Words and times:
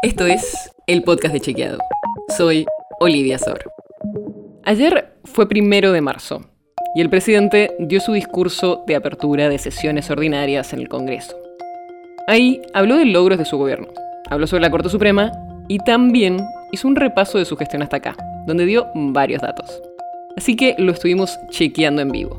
Esto 0.00 0.26
es 0.26 0.70
el 0.86 1.02
podcast 1.02 1.34
de 1.34 1.40
Chequeado. 1.40 1.78
Soy 2.36 2.66
Olivia 3.00 3.36
Sor. 3.36 3.58
Ayer 4.62 5.12
fue 5.24 5.48
primero 5.48 5.90
de 5.90 6.00
marzo 6.00 6.40
y 6.94 7.00
el 7.00 7.10
presidente 7.10 7.74
dio 7.80 7.98
su 7.98 8.12
discurso 8.12 8.84
de 8.86 8.94
apertura 8.94 9.48
de 9.48 9.58
sesiones 9.58 10.08
ordinarias 10.08 10.72
en 10.72 10.78
el 10.78 10.88
Congreso. 10.88 11.36
Ahí 12.28 12.62
habló 12.74 12.96
de 12.96 13.06
logros 13.06 13.38
de 13.38 13.44
su 13.44 13.58
gobierno, 13.58 13.88
habló 14.30 14.46
sobre 14.46 14.62
la 14.62 14.70
Corte 14.70 14.88
Suprema 14.88 15.32
y 15.66 15.80
también 15.80 16.46
hizo 16.70 16.86
un 16.86 16.94
repaso 16.94 17.38
de 17.38 17.44
su 17.44 17.56
gestión 17.56 17.82
hasta 17.82 17.96
acá, 17.96 18.16
donde 18.46 18.66
dio 18.66 18.86
varios 18.94 19.42
datos. 19.42 19.82
Así 20.36 20.54
que 20.54 20.76
lo 20.78 20.92
estuvimos 20.92 21.36
chequeando 21.50 22.02
en 22.02 22.12
vivo. 22.12 22.36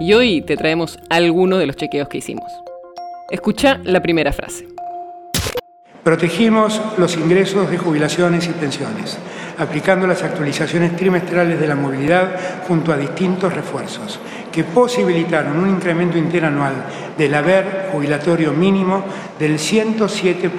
Y 0.00 0.14
hoy 0.14 0.40
te 0.40 0.56
traemos 0.56 0.98
algunos 1.10 1.58
de 1.58 1.66
los 1.66 1.76
chequeos 1.76 2.08
que 2.08 2.18
hicimos. 2.18 2.50
Escucha 3.30 3.80
la 3.84 4.00
primera 4.00 4.32
frase. 4.32 4.75
Protegimos 6.06 6.80
los 6.98 7.16
ingresos 7.16 7.68
de 7.68 7.78
jubilaciones 7.78 8.46
y 8.46 8.52
pensiones, 8.52 9.18
aplicando 9.58 10.06
las 10.06 10.22
actualizaciones 10.22 10.94
trimestrales 10.94 11.58
de 11.58 11.66
la 11.66 11.74
movilidad 11.74 12.62
junto 12.68 12.92
a 12.92 12.96
distintos 12.96 13.52
refuerzos, 13.52 14.20
que 14.52 14.62
posibilitaron 14.62 15.58
un 15.58 15.68
incremento 15.68 16.16
interanual 16.16 16.74
del 17.18 17.34
haber 17.34 17.88
jubilatorio 17.90 18.52
mínimo 18.52 19.04
del 19.36 19.58
107%, 19.58 20.52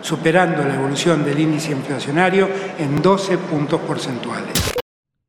superando 0.00 0.62
la 0.62 0.76
evolución 0.76 1.24
del 1.24 1.40
índice 1.40 1.72
inflacionario 1.72 2.48
en 2.78 3.02
12 3.02 3.38
puntos 3.38 3.80
porcentuales. 3.80 4.76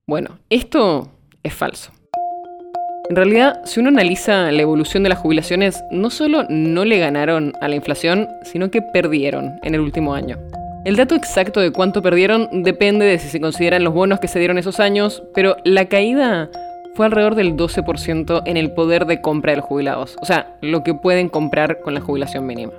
Bueno, 0.05 0.37
esto 0.51 1.09
es 1.41 1.51
falso. 1.51 1.94
En 3.07 3.15
realidad, 3.15 3.61
si 3.65 3.79
uno 3.79 3.89
analiza 3.89 4.51
la 4.51 4.61
evolución 4.63 5.03
de 5.03 5.09
las 5.09 5.19
jubilaciones, 5.19 5.83
no 5.91 6.09
solo 6.09 6.45
no 6.49 6.85
le 6.85 6.97
ganaron 6.97 7.53
a 7.61 7.67
la 7.67 7.75
inflación, 7.75 8.27
sino 8.41 8.71
que 8.71 8.81
perdieron 8.81 9.59
en 9.61 9.75
el 9.75 9.81
último 9.81 10.15
año. 10.15 10.37
El 10.85 10.95
dato 10.95 11.13
exacto 11.13 11.59
de 11.59 11.71
cuánto 11.71 12.01
perdieron 12.01 12.63
depende 12.63 13.05
de 13.05 13.19
si 13.19 13.29
se 13.29 13.39
consideran 13.39 13.83
los 13.83 13.93
bonos 13.93 14.19
que 14.19 14.27
se 14.27 14.39
dieron 14.39 14.57
esos 14.57 14.79
años, 14.79 15.21
pero 15.35 15.55
la 15.63 15.85
caída 15.85 16.49
fue 16.95 17.05
alrededor 17.05 17.35
del 17.35 17.55
12% 17.55 18.41
en 18.45 18.57
el 18.57 18.71
poder 18.71 19.05
de 19.05 19.21
compra 19.21 19.51
de 19.51 19.57
los 19.57 19.65
jubilados, 19.65 20.17
o 20.19 20.25
sea, 20.25 20.57
lo 20.61 20.83
que 20.83 20.95
pueden 20.95 21.29
comprar 21.29 21.81
con 21.81 21.93
la 21.93 22.01
jubilación 22.01 22.47
mínima. 22.47 22.73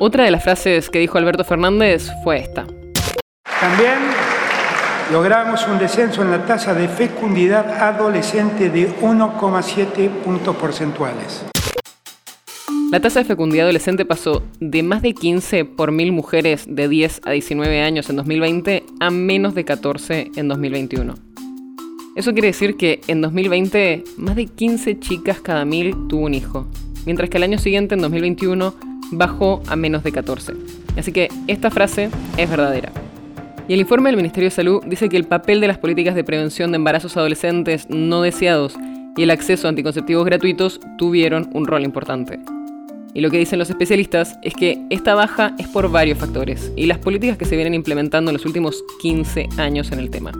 Otra 0.00 0.24
de 0.24 0.32
las 0.32 0.42
frases 0.42 0.90
que 0.90 0.98
dijo 0.98 1.18
Alberto 1.18 1.44
Fernández 1.44 2.10
fue 2.24 2.38
esta. 2.38 2.66
También 3.60 4.29
logramos 5.12 5.66
un 5.66 5.78
descenso 5.78 6.22
en 6.22 6.30
la 6.30 6.44
tasa 6.46 6.72
de 6.72 6.86
fecundidad 6.86 7.82
adolescente 7.82 8.70
de 8.70 8.94
1,7 9.00 10.08
puntos 10.08 10.54
porcentuales. 10.56 11.44
La 12.92 13.00
tasa 13.00 13.20
de 13.20 13.24
fecundidad 13.24 13.64
adolescente 13.64 14.04
pasó 14.04 14.42
de 14.60 14.82
más 14.82 15.02
de 15.02 15.14
15 15.14 15.64
por 15.64 15.92
mil 15.92 16.12
mujeres 16.12 16.64
de 16.68 16.88
10 16.88 17.22
a 17.24 17.30
19 17.32 17.82
años 17.82 18.08
en 18.10 18.16
2020 18.16 18.84
a 19.00 19.10
menos 19.10 19.54
de 19.54 19.64
14 19.64 20.30
en 20.36 20.48
2021. 20.48 21.14
Eso 22.16 22.32
quiere 22.32 22.48
decir 22.48 22.76
que 22.76 23.00
en 23.06 23.20
2020 23.20 24.04
más 24.16 24.36
de 24.36 24.46
15 24.46 24.98
chicas 24.98 25.40
cada 25.40 25.64
mil 25.64 25.94
tuvo 26.08 26.26
un 26.26 26.34
hijo, 26.34 26.66
mientras 27.06 27.30
que 27.30 27.36
el 27.36 27.44
año 27.44 27.58
siguiente, 27.58 27.94
en 27.94 28.00
2021, 28.00 28.74
bajó 29.12 29.62
a 29.68 29.76
menos 29.76 30.02
de 30.02 30.12
14. 30.12 30.52
Así 30.96 31.12
que 31.12 31.28
esta 31.46 31.70
frase 31.70 32.10
es 32.36 32.50
verdadera. 32.50 32.92
Y 33.70 33.74
el 33.74 33.78
informe 33.82 34.08
del 34.08 34.16
Ministerio 34.16 34.48
de 34.48 34.56
Salud 34.56 34.82
dice 34.84 35.08
que 35.08 35.16
el 35.16 35.28
papel 35.28 35.60
de 35.60 35.68
las 35.68 35.78
políticas 35.78 36.16
de 36.16 36.24
prevención 36.24 36.72
de 36.72 36.76
embarazos 36.76 37.16
adolescentes 37.16 37.88
no 37.88 38.22
deseados 38.22 38.74
y 39.16 39.22
el 39.22 39.30
acceso 39.30 39.68
a 39.68 39.70
anticonceptivos 39.70 40.24
gratuitos 40.24 40.80
tuvieron 40.98 41.48
un 41.52 41.68
rol 41.68 41.84
importante. 41.84 42.40
Y 43.14 43.20
lo 43.20 43.30
que 43.30 43.38
dicen 43.38 43.60
los 43.60 43.70
especialistas 43.70 44.36
es 44.42 44.54
que 44.54 44.84
esta 44.90 45.14
baja 45.14 45.54
es 45.56 45.68
por 45.68 45.88
varios 45.88 46.18
factores 46.18 46.72
y 46.74 46.86
las 46.86 46.98
políticas 46.98 47.38
que 47.38 47.44
se 47.44 47.54
vienen 47.54 47.74
implementando 47.74 48.32
en 48.32 48.38
los 48.38 48.44
últimos 48.44 48.82
15 49.02 49.48
años 49.58 49.92
en 49.92 50.00
el 50.00 50.10
tema. 50.10 50.32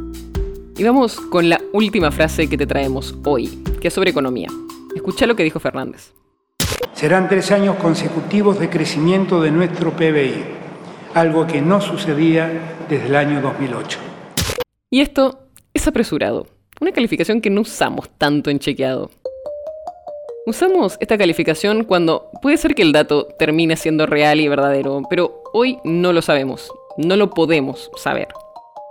Y 0.76 0.82
vamos 0.82 1.20
con 1.20 1.48
la 1.48 1.60
última 1.72 2.10
frase 2.10 2.48
que 2.48 2.58
te 2.58 2.66
traemos 2.66 3.16
hoy, 3.24 3.62
que 3.80 3.86
es 3.86 3.94
sobre 3.94 4.10
economía. 4.10 4.48
Escucha 4.96 5.28
lo 5.28 5.36
que 5.36 5.44
dijo 5.44 5.60
Fernández. 5.60 6.14
Serán 6.94 7.28
tres 7.28 7.52
años 7.52 7.76
consecutivos 7.76 8.58
de 8.58 8.68
crecimiento 8.68 9.40
de 9.40 9.52
nuestro 9.52 9.92
PBI 9.92 10.59
algo 11.14 11.46
que 11.46 11.60
no 11.60 11.80
sucedía 11.80 12.50
desde 12.88 13.06
el 13.06 13.16
año 13.16 13.40
2008. 13.40 13.98
Y 14.90 15.00
esto 15.00 15.40
es 15.74 15.86
apresurado, 15.86 16.46
una 16.80 16.92
calificación 16.92 17.40
que 17.40 17.50
no 17.50 17.62
usamos 17.62 18.08
tanto 18.18 18.50
en 18.50 18.58
chequeado. 18.58 19.10
Usamos 20.46 20.96
esta 21.00 21.18
calificación 21.18 21.84
cuando 21.84 22.30
puede 22.42 22.56
ser 22.56 22.74
que 22.74 22.82
el 22.82 22.92
dato 22.92 23.26
termine 23.38 23.76
siendo 23.76 24.06
real 24.06 24.40
y 24.40 24.48
verdadero, 24.48 25.02
pero 25.08 25.42
hoy 25.52 25.78
no 25.84 26.12
lo 26.12 26.22
sabemos, 26.22 26.72
no 26.96 27.16
lo 27.16 27.30
podemos 27.30 27.90
saber. 27.96 28.28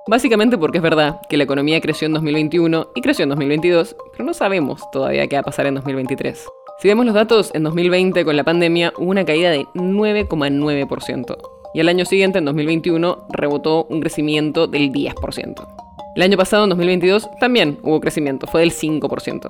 Básicamente 0.08 0.58
porque 0.58 0.78
es 0.78 0.84
verdad 0.84 1.19
que 1.29 1.38
la 1.38 1.44
economía 1.44 1.81
creció 1.81 2.06
en 2.06 2.13
2021 2.13 2.91
y 2.96 3.02
creció 3.02 3.24
en 3.24 3.29
2022, 3.29 3.96
pero 4.12 4.24
no 4.24 4.34
sabemos 4.34 4.90
todavía 4.91 5.28
qué 5.28 5.35
va 5.35 5.41
a 5.41 5.44
pasar 5.44 5.68
en 5.68 5.75
2023. 5.75 6.46
Si 6.79 6.88
vemos 6.88 7.06
los 7.06 7.16
datos, 7.16 7.52
en 7.53 7.63
2020 7.63 8.24
con 8.24 8.38
la 8.38 8.44
pandemia 8.44 8.94
hubo 8.97 9.09
una 9.09 9.25
caída 9.25 9.50
de 9.52 9.66
9,9% 9.74 11.59
y 11.74 11.80
al 11.80 11.90
año 11.90 12.06
siguiente, 12.06 12.40
en 12.40 12.46
2021, 12.46 13.28
rebotó 13.30 13.85
un 13.90 14.02
crecimiento 14.02 14.68
del 14.68 14.91
10%. 14.91 15.68
El 16.16 16.24
año 16.24 16.38
pasado, 16.38 16.63
en 16.63 16.69
2022, 16.69 17.30
también 17.40 17.78
hubo 17.84 18.00
crecimiento, 18.00 18.47
fue 18.47 18.62
del 18.62 18.72
5%. 18.72 19.47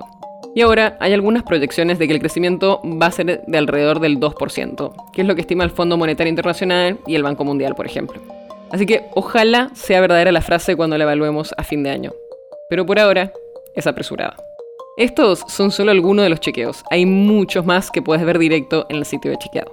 Y 0.54 0.62
ahora 0.62 0.96
hay 1.00 1.12
algunas 1.12 1.44
proyecciones 1.44 1.98
de 1.98 2.08
que 2.08 2.14
el 2.14 2.20
crecimiento 2.20 2.80
va 2.84 3.06
a 3.06 3.12
ser 3.12 3.44
de 3.46 3.58
alrededor 3.58 4.00
del 4.00 4.18
2%, 4.18 5.12
que 5.12 5.22
es 5.22 5.26
lo 5.26 5.34
que 5.34 5.42
estima 5.42 5.64
el 5.64 5.70
Fondo 5.70 5.96
Monetario 5.96 6.28
Internacional 6.28 6.98
y 7.06 7.14
el 7.14 7.22
Banco 7.22 7.44
Mundial, 7.44 7.74
por 7.74 7.86
ejemplo. 7.86 8.20
Así 8.70 8.86
que 8.86 9.06
ojalá 9.14 9.70
sea 9.74 10.00
verdadera 10.00 10.32
la 10.32 10.42
frase 10.42 10.76
cuando 10.76 10.98
la 10.98 11.04
evaluemos 11.04 11.54
a 11.56 11.64
fin 11.64 11.82
de 11.82 11.90
año. 11.90 12.12
Pero 12.68 12.84
por 12.84 12.98
ahora 12.98 13.32
es 13.74 13.86
apresurada. 13.86 14.36
Estos 14.96 15.44
son 15.48 15.70
solo 15.70 15.92
algunos 15.92 16.24
de 16.24 16.30
los 16.30 16.40
chequeos. 16.40 16.84
Hay 16.90 17.06
muchos 17.06 17.64
más 17.64 17.90
que 17.90 18.02
puedes 18.02 18.24
ver 18.24 18.38
directo 18.38 18.86
en 18.88 18.96
el 18.96 19.06
sitio 19.06 19.30
de 19.30 19.38
chequeado. 19.38 19.72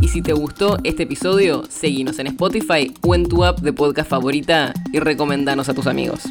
Y 0.00 0.08
si 0.08 0.22
te 0.22 0.32
gustó 0.32 0.76
este 0.84 1.04
episodio, 1.04 1.64
seguinos 1.68 2.18
en 2.18 2.26
Spotify 2.28 2.92
o 3.02 3.14
en 3.14 3.26
tu 3.26 3.44
app 3.44 3.60
de 3.60 3.72
podcast 3.72 4.10
favorita 4.10 4.74
y 4.92 5.00
recomendanos 5.00 5.68
a 5.68 5.74
tus 5.74 5.86
amigos. 5.86 6.24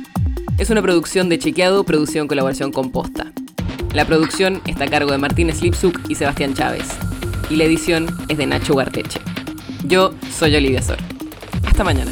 Es 0.57 0.69
una 0.69 0.81
producción 0.81 1.29
de 1.29 1.39
Chequeado, 1.39 1.83
producción 1.83 2.23
en 2.23 2.27
colaboración 2.27 2.71
con 2.71 2.91
Posta. 2.91 3.31
La 3.93 4.05
producción 4.05 4.61
está 4.67 4.85
a 4.85 4.89
cargo 4.89 5.11
de 5.11 5.17
Martín 5.17 5.51
Slipsuk 5.51 5.99
y 6.09 6.15
Sebastián 6.15 6.53
Chávez. 6.53 6.87
Y 7.49 7.55
la 7.55 7.63
edición 7.63 8.07
es 8.29 8.37
de 8.37 8.45
Nacho 8.45 8.75
Garteche. 8.75 9.19
Yo 9.85 10.13
soy 10.31 10.55
Olivia 10.55 10.81
Sor. 10.81 10.97
Hasta 11.65 11.83
mañana. 11.83 12.11